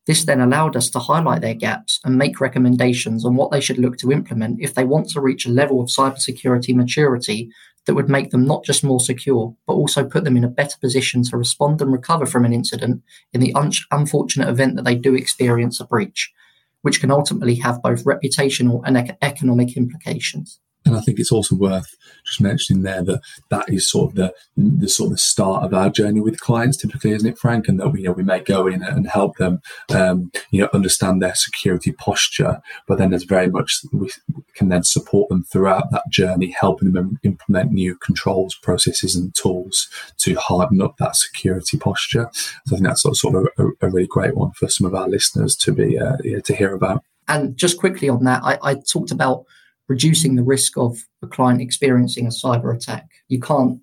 This 0.08 0.25
then 0.25 0.40
allowed 0.40 0.75
us 0.75 0.90
to 0.92 1.00
highlight 1.00 1.42
their 1.42 1.56
gaps 1.56 2.00
and 2.06 2.18
make 2.18 2.40
recommendations 2.40 3.25
on 3.25 3.36
what 3.36 3.51
they 3.51 3.60
should 3.60 3.80
look 3.80 3.98
to 3.98 4.12
implement 4.12 4.62
if 4.62 4.75
they 4.75 4.84
want 4.84 5.10
to 5.10 5.22
reach 5.22 5.46
a 5.46 5.51
level 5.51 5.82
of 5.82 5.89
cybersecurity 5.89 6.75
maturity 6.75 7.51
that 7.86 7.96
would 7.96 8.10
make 8.10 8.32
them 8.32 8.46
not 8.46 8.63
just 8.63 8.84
more 8.84 9.00
secure, 9.00 9.56
but 9.68 9.74
also 9.74 10.04
put 10.04 10.24
them 10.24 10.38
in 10.38 10.44
a 10.44 10.50
better 10.50 10.77
position 10.80 11.24
to 11.24 11.38
respond 11.38 11.82
and 11.82 11.92
recover 11.92 12.25
from 12.25 12.46
an 12.46 12.54
incident 12.54 13.01
in 13.34 13.42
the 13.42 13.54
un- 13.54 13.72
unfortunate 13.92 14.50
event 14.50 14.75
that 14.75 14.86
they 14.86 14.96
do 14.96 15.15
experience 15.15 15.80
a 15.80 15.86
breach, 15.86 16.34
which 16.82 17.00
can 17.00 17.12
ultimately 17.12 17.56
have 17.56 17.82
both 17.82 18.04
reputational 18.04 18.82
and 18.86 18.98
ec- 18.98 19.18
economic 19.22 19.77
implications. 19.77 20.60
And 20.86 20.96
I 20.96 21.01
think 21.01 21.20
it's 21.20 21.32
also 21.32 21.56
worth 21.56 21.96
just 22.25 22.42
mentioning 22.42 22.84
there 22.84 23.04
that 23.04 23.22
that 23.50 23.70
is 23.70 23.89
sort 23.89 24.12
of 24.12 24.15
the 24.15 24.34
the 24.56 24.88
sort 24.88 25.12
of 25.12 25.20
start 25.20 25.63
of 25.63 25.74
our 25.74 25.89
journey 25.89 26.22
with 26.22 26.39
clients, 26.39 26.77
typically, 26.77 27.12
isn't 27.12 27.27
it, 27.27 27.38
Frank? 27.38 27.68
And 27.68 27.80
that 27.80 27.89
we 27.89 28.01
you 28.01 28.08
know 28.08 28.13
we 28.13 28.24
may 28.24 28.39
go 28.39 28.68
in 28.68 28.84
and 28.84 29.08
help 29.08 29.38
them, 29.38 29.62
um, 29.94 30.32
you 30.51 30.62
know, 30.62 30.70
understand 30.74 31.22
their 31.22 31.36
security 31.36 31.92
posture, 31.92 32.62
but 32.88 32.98
then 32.98 33.10
there's 33.10 33.24
very 33.24 33.50
much 33.50 33.82
we 33.92 34.12
can 34.54 34.70
then 34.70 34.84
support 34.84 35.30
them 35.30 35.44
throughout 35.44 35.92
that 35.92 36.10
journey, 36.10 36.56
helping 36.60 36.94
them 36.94 37.20
implement 37.24 37.72
new 37.72 37.96
controls, 37.96 38.56
processes, 38.56 39.15
and 39.15 39.34
tools 39.36 39.88
to 40.18 40.36
harden 40.36 40.82
up 40.82 40.98
that 40.98 41.15
security 41.15 41.77
posture. 41.77 42.30
So 42.34 42.75
I 42.75 42.77
think 42.77 42.88
that's 42.88 43.01
sort 43.01 43.36
of 43.36 43.48
a, 43.58 43.68
a 43.82 43.89
really 43.89 44.08
great 44.08 44.36
one 44.36 44.51
for 44.51 44.68
some 44.68 44.86
of 44.86 44.94
our 44.94 45.08
listeners 45.08 45.56
to 45.58 45.72
be 45.72 45.98
uh, 45.98 46.18
to 46.44 46.56
hear 46.56 46.74
about. 46.74 47.04
And 47.27 47.58
just 47.58 47.80
quickly 47.80 48.08
on 48.10 48.24
that, 48.25 48.44
I, 48.44 48.60
I 48.62 48.75
talked 48.75 49.12
about 49.12 49.46
reducing 49.88 50.36
the 50.36 50.44
risk 50.44 50.77
of 50.77 50.98
a 51.22 51.27
client 51.27 51.62
experiencing 51.62 52.25
a 52.25 52.30
cyber 52.30 52.75
attack. 52.75 53.08
You 53.27 53.39
can't 53.39 53.80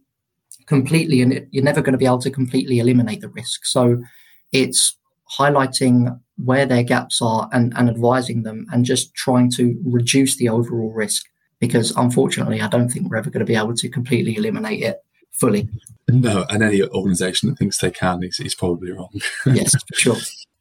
completely, 0.66 1.23
and 1.23 1.47
you're 1.50 1.64
never 1.64 1.80
going 1.80 1.92
to 1.92 1.99
be 1.99 2.06
able 2.06 2.18
to 2.21 2.30
completely 2.30 2.78
eliminate 2.78 3.21
the 3.21 3.28
risk. 3.28 3.64
So 3.64 4.02
it's 4.52 4.97
highlighting 5.38 6.18
where 6.37 6.66
their 6.66 6.82
gaps 6.82 7.23
are 7.23 7.49
and, 7.52 7.73
and 7.76 7.88
advising 7.88 8.42
them 8.42 8.66
and 8.73 8.85
just 8.85 9.14
trying 9.14 9.50
to 9.52 9.78
reduce 9.85 10.37
the 10.37 10.49
overall 10.49 10.92
risk. 10.92 11.25
Because 11.61 11.92
unfortunately, 11.92 12.61
I 12.61 12.68
don't 12.68 12.88
think 12.88 13.09
we're 13.09 13.18
ever 13.18 13.30
going 13.30 13.47
to 13.47 13.52
be 13.52 13.54
able 13.54 13.75
to 13.75 13.88
completely 13.88 14.37
eliminate 14.37 14.82
it 14.82 14.99
fully. 15.42 15.68
No, 16.08 16.46
and 16.49 16.62
any 16.62 16.82
organisation 16.82 17.49
that 17.49 17.58
thinks 17.58 17.78
they 17.78 17.90
can 17.90 18.22
is, 18.22 18.40
is 18.40 18.54
probably 18.54 18.92
wrong. 18.92 19.11
yes, 19.46 19.72
sure 19.94 20.16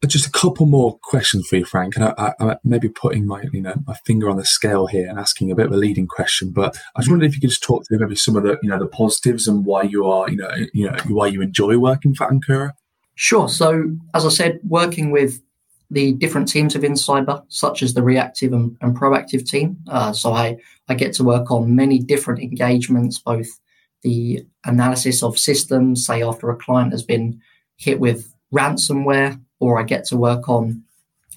just 0.07 0.27
a 0.27 0.31
couple 0.31 0.65
more 0.65 0.97
questions 1.03 1.47
for 1.47 1.57
you, 1.57 1.65
Frank. 1.65 1.95
And 1.95 2.05
I, 2.05 2.13
I, 2.17 2.33
I 2.39 2.57
maybe 2.63 2.89
putting 2.89 3.27
my, 3.27 3.43
you 3.53 3.61
know, 3.61 3.75
my 3.85 3.93
finger 4.05 4.29
on 4.29 4.37
the 4.37 4.45
scale 4.45 4.87
here 4.87 5.07
and 5.07 5.19
asking 5.19 5.51
a 5.51 5.55
bit 5.55 5.67
of 5.67 5.71
a 5.71 5.77
leading 5.77 6.07
question. 6.07 6.51
But 6.51 6.75
I 6.95 6.99
was 6.99 7.07
wondering 7.07 7.29
if 7.29 7.35
you 7.35 7.41
could 7.41 7.51
just 7.51 7.63
talk 7.63 7.83
to 7.83 7.97
maybe 7.99 8.15
some 8.15 8.35
of 8.35 8.43
the, 8.43 8.57
you 8.63 8.69
know, 8.69 8.79
the 8.79 8.87
positives 8.87 9.47
and 9.47 9.63
why 9.63 9.83
you 9.83 10.07
are, 10.07 10.29
you 10.29 10.37
know, 10.37 10.49
you 10.73 10.89
know, 10.89 10.97
why 11.07 11.27
you 11.27 11.41
enjoy 11.41 11.77
working 11.77 12.15
for 12.15 12.27
Ankura. 12.27 12.71
Sure. 13.15 13.47
So, 13.47 13.95
as 14.15 14.25
I 14.25 14.29
said, 14.29 14.59
working 14.63 15.11
with 15.11 15.39
the 15.91 16.13
different 16.13 16.47
teams 16.47 16.73
within 16.73 16.93
cyber, 16.93 17.43
such 17.49 17.83
as 17.83 17.93
the 17.93 18.01
reactive 18.01 18.53
and, 18.53 18.75
and 18.81 18.97
proactive 18.97 19.45
team. 19.45 19.77
Uh, 19.87 20.13
so 20.13 20.31
I, 20.33 20.57
I 20.87 20.95
get 20.95 21.13
to 21.15 21.23
work 21.23 21.51
on 21.51 21.75
many 21.75 21.99
different 21.99 22.41
engagements, 22.41 23.19
both 23.19 23.59
the 24.03 24.45
analysis 24.65 25.23
of 25.23 25.37
systems, 25.37 26.05
say 26.05 26.23
after 26.23 26.49
a 26.49 26.55
client 26.55 26.91
has 26.91 27.03
been 27.03 27.41
hit 27.77 27.99
with 27.99 28.33
ransomware, 28.53 29.39
or 29.59 29.79
I 29.79 29.83
get 29.83 30.05
to 30.05 30.17
work 30.17 30.49
on 30.49 30.83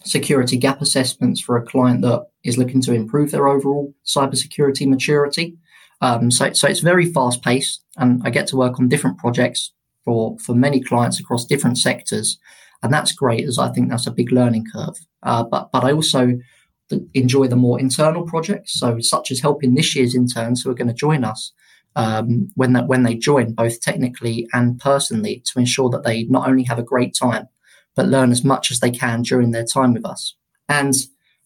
security 0.05 0.57
gap 0.57 0.81
assessments 0.81 1.41
for 1.41 1.57
a 1.57 1.65
client 1.65 2.03
that 2.03 2.27
is 2.43 2.59
looking 2.59 2.81
to 2.83 2.93
improve 2.93 3.31
their 3.31 3.49
overall 3.49 3.95
cybersecurity 4.05 4.87
maturity. 4.87 5.57
Um, 6.01 6.31
so, 6.31 6.53
so 6.53 6.69
it's 6.69 6.81
very 6.81 7.11
fast 7.13 7.43
paced, 7.43 7.83
and 7.97 8.21
I 8.25 8.31
get 8.31 8.47
to 8.49 8.57
work 8.57 8.79
on 8.79 8.89
different 8.89 9.19
projects 9.19 9.73
for 10.05 10.37
for 10.39 10.55
many 10.55 10.81
clients 10.81 11.19
across 11.19 11.47
different 11.47 11.79
sectors, 11.79 12.39
and 12.83 12.93
that's 12.93 13.13
great. 13.13 13.47
As 13.47 13.59
I 13.59 13.71
think 13.71 13.89
that's 13.89 14.07
a 14.07 14.13
big 14.13 14.33
learning 14.33 14.67
curve. 14.75 14.97
Uh, 15.23 15.45
but 15.45 15.71
but 15.73 15.85
I 15.85 15.93
also 15.93 16.39
enjoy 17.15 17.47
the 17.49 17.57
more 17.57 17.81
internal 17.81 18.25
projects, 18.27 18.79
so 18.79 19.01
such 19.01 19.31
as 19.31 19.41
helping 19.41 19.75
this 19.75 19.97
year's 19.97 20.15
interns 20.15 20.63
who 20.63 20.71
are 20.71 20.75
going 20.75 20.89
to 20.89 20.95
join 20.95 21.25
us 21.25 21.53
um, 21.97 22.49
when 22.55 22.73
that 22.73 22.87
when 22.87 23.03
they 23.03 23.15
join, 23.15 23.53
both 23.53 23.81
technically 23.81 24.49
and 24.53 24.79
personally, 24.81 25.43
to 25.47 25.59
ensure 25.59 25.91
that 25.91 26.05
they 26.05 26.25
not 26.25 26.49
only 26.49 26.65
have 26.65 26.79
a 26.79 26.83
great 26.83 27.15
time 27.15 27.49
but 27.95 28.09
learn 28.09 28.31
as 28.31 28.45
much 28.45 28.71
as 28.71 28.81
they 28.81 28.91
can 28.91 29.23
during 29.23 29.51
their 29.53 29.65
time 29.65 29.95
with 29.95 30.05
us. 30.05 30.35
And 30.69 30.95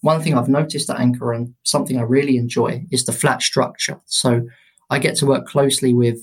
one 0.01 0.23
thing 0.23 0.37
I've 0.37 0.49
noticed 0.49 0.89
at 0.91 0.99
Ankura 0.99 1.37
and 1.37 1.55
something 1.65 1.99
I 1.99 2.03
really 2.03 2.37
enjoy 2.37 2.87
is 2.91 3.05
the 3.05 3.13
flat 3.13 3.43
structure. 3.43 4.01
So 4.07 4.47
I 4.91 4.99
get 4.99 5.17
to 5.17 5.27
work 5.27 5.47
closely 5.47 5.93
with 5.93 6.19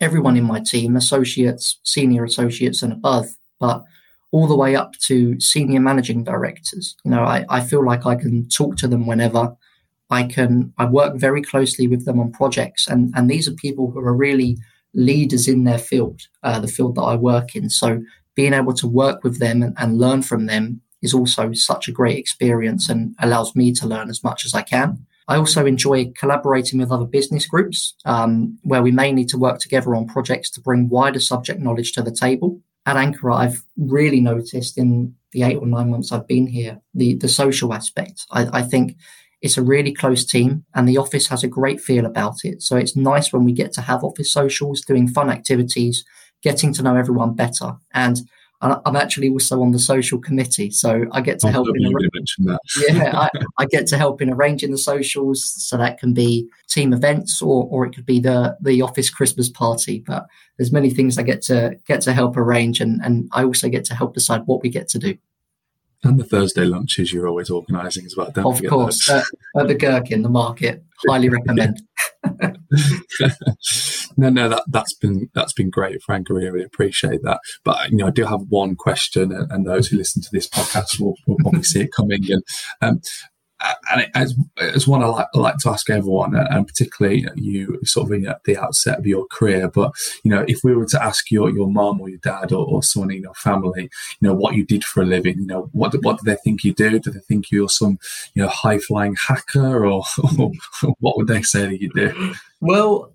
everyone 0.00 0.36
in 0.36 0.44
my 0.44 0.60
team, 0.60 0.96
associates, 0.96 1.78
senior 1.82 2.24
associates, 2.24 2.82
and 2.82 2.92
above, 2.92 3.26
but 3.58 3.84
all 4.30 4.46
the 4.46 4.56
way 4.56 4.76
up 4.76 4.92
to 5.06 5.40
senior 5.40 5.80
managing 5.80 6.22
directors. 6.22 6.94
You 7.04 7.10
know, 7.10 7.24
I, 7.24 7.44
I 7.48 7.60
feel 7.60 7.84
like 7.84 8.06
I 8.06 8.14
can 8.14 8.48
talk 8.48 8.76
to 8.76 8.88
them 8.88 9.06
whenever. 9.06 9.56
I 10.10 10.24
can 10.24 10.72
I 10.78 10.86
work 10.86 11.16
very 11.16 11.42
closely 11.42 11.86
with 11.86 12.04
them 12.04 12.18
on 12.18 12.32
projects 12.32 12.86
and, 12.88 13.12
and 13.14 13.30
these 13.30 13.48
are 13.48 13.52
people 13.52 13.90
who 13.90 14.00
are 14.00 14.14
really 14.14 14.58
leaders 14.94 15.48
in 15.48 15.64
their 15.64 15.78
field, 15.78 16.22
uh, 16.42 16.58
the 16.60 16.68
field 16.68 16.94
that 16.96 17.02
I 17.02 17.14
work 17.14 17.54
in. 17.54 17.70
So 17.70 18.02
being 18.34 18.54
able 18.54 18.74
to 18.74 18.86
work 18.86 19.22
with 19.22 19.38
them 19.38 19.62
and, 19.62 19.74
and 19.78 19.98
learn 19.98 20.22
from 20.22 20.46
them 20.46 20.80
is 21.02 21.14
also 21.14 21.52
such 21.52 21.88
a 21.88 21.92
great 21.92 22.18
experience 22.18 22.88
and 22.88 23.14
allows 23.20 23.54
me 23.54 23.72
to 23.72 23.86
learn 23.86 24.10
as 24.10 24.24
much 24.24 24.44
as 24.44 24.54
I 24.54 24.62
can. 24.62 25.06
I 25.28 25.36
also 25.36 25.66
enjoy 25.66 26.10
collaborating 26.12 26.78
with 26.80 26.90
other 26.90 27.04
business 27.04 27.46
groups 27.46 27.94
um, 28.06 28.58
where 28.62 28.82
we 28.82 28.90
may 28.90 29.12
need 29.12 29.28
to 29.28 29.38
work 29.38 29.58
together 29.58 29.94
on 29.94 30.06
projects 30.06 30.50
to 30.50 30.60
bring 30.60 30.88
wider 30.88 31.20
subject 31.20 31.60
knowledge 31.60 31.92
to 31.92 32.02
the 32.02 32.10
table. 32.10 32.60
At 32.86 32.96
Ankura, 32.96 33.36
I've 33.36 33.62
really 33.76 34.22
noticed 34.22 34.78
in 34.78 35.14
the 35.32 35.42
eight 35.42 35.56
or 35.56 35.66
nine 35.66 35.90
months 35.90 36.10
I've 36.10 36.26
been 36.26 36.46
here 36.46 36.80
the, 36.94 37.14
the 37.14 37.28
social 37.28 37.74
aspect. 37.74 38.24
I, 38.30 38.60
I 38.60 38.62
think 38.62 38.96
it's 39.40 39.56
a 39.56 39.62
really 39.62 39.94
close 39.94 40.24
team 40.24 40.64
and 40.74 40.88
the 40.88 40.98
office 40.98 41.28
has 41.28 41.44
a 41.44 41.48
great 41.48 41.80
feel 41.80 42.06
about 42.06 42.44
it. 42.44 42.62
So 42.62 42.76
it's 42.76 42.96
nice 42.96 43.32
when 43.32 43.44
we 43.44 43.52
get 43.52 43.72
to 43.74 43.80
have 43.80 44.02
office 44.02 44.32
socials, 44.32 44.80
doing 44.80 45.08
fun 45.08 45.30
activities, 45.30 46.04
getting 46.42 46.72
to 46.74 46.82
know 46.82 46.96
everyone 46.96 47.34
better. 47.34 47.76
And 47.92 48.20
I'm 48.60 48.96
actually 48.96 49.28
also 49.28 49.62
on 49.62 49.70
the 49.70 49.78
social 49.78 50.18
committee, 50.18 50.70
so 50.70 51.04
I 51.12 51.20
get 51.20 51.38
to 51.40 51.46
oh, 51.46 51.50
help. 51.50 51.68
In 51.68 51.92
that. 52.46 52.58
yeah, 52.88 53.16
I, 53.16 53.28
I, 53.56 53.66
get 53.66 53.86
to 53.88 53.96
help 53.96 54.20
in 54.20 54.30
arranging 54.32 54.72
the 54.72 54.78
socials, 54.78 55.54
so 55.64 55.76
that 55.76 56.00
can 56.00 56.12
be 56.12 56.48
team 56.68 56.92
events 56.92 57.40
or 57.40 57.68
or 57.70 57.86
it 57.86 57.94
could 57.94 58.04
be 58.04 58.18
the 58.18 58.56
the 58.60 58.82
office 58.82 59.10
Christmas 59.10 59.48
party. 59.48 60.02
But 60.04 60.26
there's 60.56 60.72
many 60.72 60.90
things 60.90 61.18
I 61.18 61.22
get 61.22 61.40
to 61.42 61.78
get 61.86 62.00
to 62.00 62.12
help 62.12 62.36
arrange, 62.36 62.80
and 62.80 63.00
and 63.00 63.28
I 63.30 63.44
also 63.44 63.68
get 63.68 63.84
to 63.86 63.94
help 63.94 64.14
decide 64.14 64.42
what 64.46 64.60
we 64.60 64.70
get 64.70 64.88
to 64.88 64.98
do. 64.98 65.16
And 66.04 66.18
the 66.18 66.24
Thursday 66.24 66.64
lunches 66.64 67.12
you're 67.12 67.26
always 67.26 67.50
organising 67.50 68.06
as 68.06 68.14
well, 68.16 68.30
Of 68.36 68.62
course, 68.68 69.10
uh, 69.10 69.24
at 69.58 69.66
the 69.66 69.74
Gherkin, 69.74 70.22
the 70.22 70.28
market. 70.28 70.84
Highly 71.08 71.28
recommend. 71.28 71.82
no, 74.16 74.28
no, 74.28 74.48
that 74.48 74.62
that's 74.68 74.94
been 74.94 75.28
that's 75.34 75.52
been 75.52 75.70
great, 75.70 76.00
Frank. 76.02 76.30
I 76.30 76.34
really 76.34 76.62
appreciate 76.62 77.22
that. 77.22 77.40
But 77.64 77.90
you 77.90 77.96
know, 77.96 78.06
I 78.06 78.10
do 78.10 78.24
have 78.24 78.42
one 78.48 78.76
question, 78.76 79.32
and, 79.32 79.50
and 79.50 79.66
those 79.66 79.88
who 79.88 79.96
listen 79.96 80.22
to 80.22 80.28
this 80.32 80.48
podcast 80.48 81.00
will, 81.00 81.14
will 81.26 81.36
probably 81.38 81.62
see 81.62 81.80
it 81.80 81.92
coming. 81.92 82.22
And 82.30 82.42
um, 82.80 83.00
and 83.60 84.06
as, 84.14 84.34
as 84.60 84.86
one 84.86 85.02
I 85.02 85.06
like, 85.06 85.26
I 85.34 85.38
like 85.38 85.58
to 85.58 85.70
ask 85.70 85.90
everyone, 85.90 86.36
and 86.36 86.66
particularly 86.66 87.26
you 87.34 87.80
sort 87.84 88.12
of 88.12 88.24
at 88.24 88.44
the 88.44 88.56
outset 88.56 88.98
of 88.98 89.06
your 89.06 89.26
career, 89.26 89.68
but 89.68 89.92
you 90.22 90.30
know, 90.30 90.44
if 90.46 90.60
we 90.62 90.74
were 90.74 90.86
to 90.86 91.02
ask 91.02 91.30
your 91.30 91.50
your 91.50 91.68
mom 91.68 92.00
or 92.00 92.08
your 92.08 92.18
dad 92.18 92.52
or, 92.52 92.66
or 92.66 92.82
someone 92.82 93.10
in 93.10 93.22
your 93.22 93.34
family, 93.34 93.90
you 94.20 94.28
know, 94.28 94.34
what 94.34 94.54
you 94.54 94.64
did 94.64 94.84
for 94.84 95.02
a 95.02 95.06
living, 95.06 95.38
you 95.38 95.46
know, 95.46 95.68
what 95.72 95.94
what 96.04 96.18
do 96.18 96.24
they 96.24 96.36
think 96.36 96.62
you 96.62 96.72
do? 96.72 96.98
Do 96.98 97.10
they 97.10 97.20
think 97.20 97.50
you're 97.50 97.68
some 97.68 97.98
you 98.34 98.42
know 98.42 98.48
high 98.48 98.78
flying 98.78 99.16
hacker, 99.16 99.86
or, 99.86 100.04
or 100.38 100.52
what 101.00 101.16
would 101.16 101.26
they 101.26 101.42
say 101.42 101.66
that 101.66 101.80
you 101.80 101.90
do? 101.94 102.34
Well, 102.60 103.12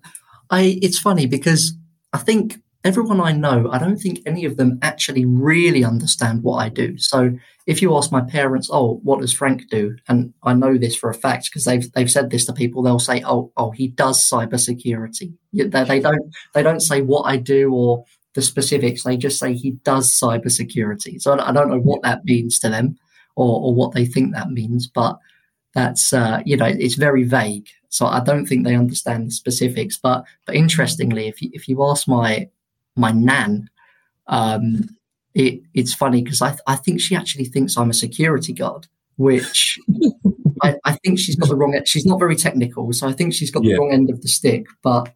I 0.50 0.80
it's 0.82 1.00
funny 1.00 1.26
because 1.26 1.74
I 2.12 2.18
think 2.18 2.58
everyone 2.84 3.22
I 3.22 3.32
know, 3.32 3.70
I 3.72 3.80
don't 3.80 3.98
think 3.98 4.20
any 4.26 4.46
of 4.46 4.58
them 4.58 4.80
actually 4.82 5.26
really 5.26 5.84
understand 5.84 6.44
what 6.44 6.58
I 6.58 6.70
do. 6.70 6.98
So 6.98 7.32
if 7.66 7.82
you 7.82 7.96
ask 7.96 8.12
my 8.12 8.22
parents, 8.22 8.70
"Oh, 8.72 9.00
what 9.04 9.22
does 9.22 9.34
Frank 9.34 9.70
do?" 9.70 9.96
and 10.08 10.34
I 10.44 10.54
know 10.54 10.78
this 10.78 10.96
for 10.96 11.10
a 11.10 11.14
fact 11.14 11.46
because 11.46 11.66
they've 11.66 11.90
they've 11.94 12.12
said 12.12 12.30
this 12.30 12.46
to 12.46 12.54
people, 12.54 12.84
they'll 12.84 13.00
say, 13.00 13.24
"Oh, 13.26 13.52
oh, 13.58 13.72
he 13.72 13.88
does 13.88 14.28
cybersecurity." 14.30 15.34
They, 15.54 15.84
they 15.84 16.00
don't 16.00 16.36
they 16.54 16.64
don't 16.64 16.82
say 16.82 17.02
what 17.02 17.24
I 17.24 17.38
do 17.38 17.74
or 17.74 18.06
the 18.34 18.42
specifics. 18.42 19.04
They 19.04 19.18
just 19.18 19.40
say 19.40 19.54
he 19.54 19.72
does 19.84 20.12
cybersecurity. 20.12 21.22
So 21.22 21.40
I 21.40 21.52
don't 21.52 21.70
know 21.70 21.80
what 21.80 22.02
that 22.04 22.26
means 22.26 22.60
to 22.60 22.70
them 22.70 22.98
or, 23.36 23.62
or 23.62 23.76
what 23.76 23.94
they 23.94 24.06
think 24.06 24.34
that 24.34 24.50
means, 24.50 24.88
but 24.88 25.18
that's 25.74 26.14
uh, 26.14 26.42
you 26.46 26.58
know 26.58 26.66
it's 26.66 26.96
very 26.96 27.24
vague. 27.24 27.68
So 27.90 28.08
I 28.08 28.22
don't 28.22 28.46
think 28.48 28.66
they 28.66 28.76
understand 28.76 29.28
the 29.28 29.32
specifics. 29.32 29.98
But 29.98 30.26
but 30.46 30.56
interestingly, 30.56 31.28
if 31.28 31.42
you 31.42 31.50
if 31.54 31.68
you 31.68 31.84
ask 31.86 32.08
my 32.08 32.50
my 32.96 33.12
nan, 33.12 33.70
um, 34.28 34.90
it, 35.34 35.62
it's 35.74 35.94
funny 35.94 36.22
because 36.22 36.42
I, 36.42 36.56
I 36.68 36.76
think 36.76 37.02
she 37.02 37.16
actually 37.16 37.46
thinks 37.46 37.78
I'm 37.78 37.90
a 37.90 37.94
security 37.94 38.54
guard, 38.54 38.88
which 39.18 39.80
I, 40.62 40.76
I, 40.86 40.94
think 41.04 41.20
she's 41.20 41.36
got 41.36 41.50
the 41.50 41.56
wrong. 41.56 41.80
She's 41.86 42.06
not 42.06 42.20
very 42.20 42.36
technical, 42.36 42.92
so 42.94 43.08
I 43.08 43.14
think 43.14 43.34
she's 43.34 43.52
got 43.52 43.64
yeah. 43.64 43.76
the 43.76 43.80
wrong 43.80 43.92
end 43.92 44.10
of 44.10 44.22
the 44.22 44.28
stick. 44.28 44.66
But 44.84 45.14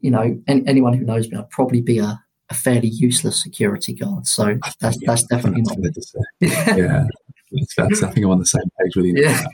you 0.00 0.10
know, 0.10 0.40
any, 0.46 0.66
anyone 0.66 0.94
who 0.94 1.04
knows 1.04 1.28
me, 1.30 1.36
I'd 1.36 1.50
probably 1.50 1.82
be 1.82 1.98
a, 1.98 2.22
a 2.50 2.54
fairly 2.54 2.88
useless 2.88 3.42
security 3.42 3.94
guard. 3.94 4.26
So 4.26 4.58
that's 4.80 5.00
yeah, 5.00 5.06
that's 5.06 5.24
definitely 5.24 5.62
not. 5.62 5.78
yeah, 6.40 7.04
that's, 7.76 8.02
I 8.02 8.10
think 8.10 8.24
I'm 8.24 8.32
on 8.32 8.38
the 8.38 8.46
same 8.46 8.62
page 8.80 8.96
with 8.96 9.06
you. 9.06 9.14
Yeah. 9.16 9.44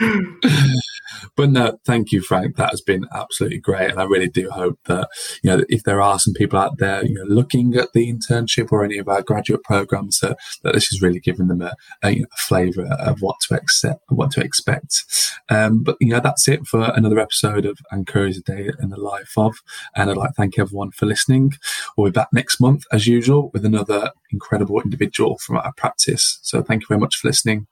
but 1.36 1.50
no, 1.50 1.78
thank 1.84 2.12
you, 2.12 2.22
Frank. 2.22 2.56
That 2.56 2.70
has 2.70 2.80
been 2.80 3.06
absolutely 3.12 3.58
great, 3.58 3.90
and 3.90 4.00
I 4.00 4.04
really 4.04 4.28
do 4.28 4.50
hope 4.50 4.78
that 4.86 5.08
you 5.42 5.50
know 5.50 5.64
if 5.68 5.82
there 5.84 6.00
are 6.00 6.18
some 6.18 6.34
people 6.34 6.58
out 6.58 6.78
there 6.78 7.04
you 7.04 7.14
know 7.14 7.24
looking 7.24 7.74
at 7.76 7.92
the 7.92 8.12
internship 8.12 8.70
or 8.70 8.84
any 8.84 8.98
of 8.98 9.08
our 9.08 9.22
graduate 9.22 9.62
programs 9.62 10.20
that, 10.20 10.36
that 10.62 10.74
this 10.74 10.92
is 10.92 11.02
really 11.02 11.20
giving 11.20 11.48
them 11.48 11.62
a, 11.62 11.74
a, 12.02 12.10
you 12.10 12.20
know, 12.20 12.26
a 12.32 12.36
flavour 12.36 12.86
of 12.86 13.20
what 13.20 13.36
to 13.48 13.54
accept, 13.54 14.02
what 14.08 14.30
to 14.32 14.40
expect. 14.40 15.04
Um, 15.48 15.82
but 15.82 15.96
you 16.00 16.08
know 16.08 16.20
that's 16.20 16.48
it 16.48 16.66
for 16.66 16.92
another 16.94 17.18
episode 17.18 17.66
of 17.66 17.78
Ankura's 17.92 18.38
a 18.38 18.42
Day 18.42 18.70
in 18.80 18.90
the 18.90 19.00
Life 19.00 19.32
of, 19.36 19.56
and 19.94 20.10
I'd 20.10 20.16
like 20.16 20.30
to 20.30 20.34
thank 20.34 20.58
everyone 20.58 20.90
for 20.92 21.06
listening. 21.06 21.52
We'll 21.96 22.10
be 22.10 22.12
back 22.12 22.28
next 22.32 22.60
month 22.60 22.84
as 22.92 23.06
usual 23.06 23.50
with 23.52 23.64
another 23.64 24.12
incredible 24.32 24.80
individual 24.80 25.38
from 25.38 25.56
our 25.56 25.72
practice. 25.76 26.38
So 26.42 26.62
thank 26.62 26.82
you 26.82 26.86
very 26.90 27.00
much 27.00 27.16
for 27.16 27.28
listening. 27.28 27.66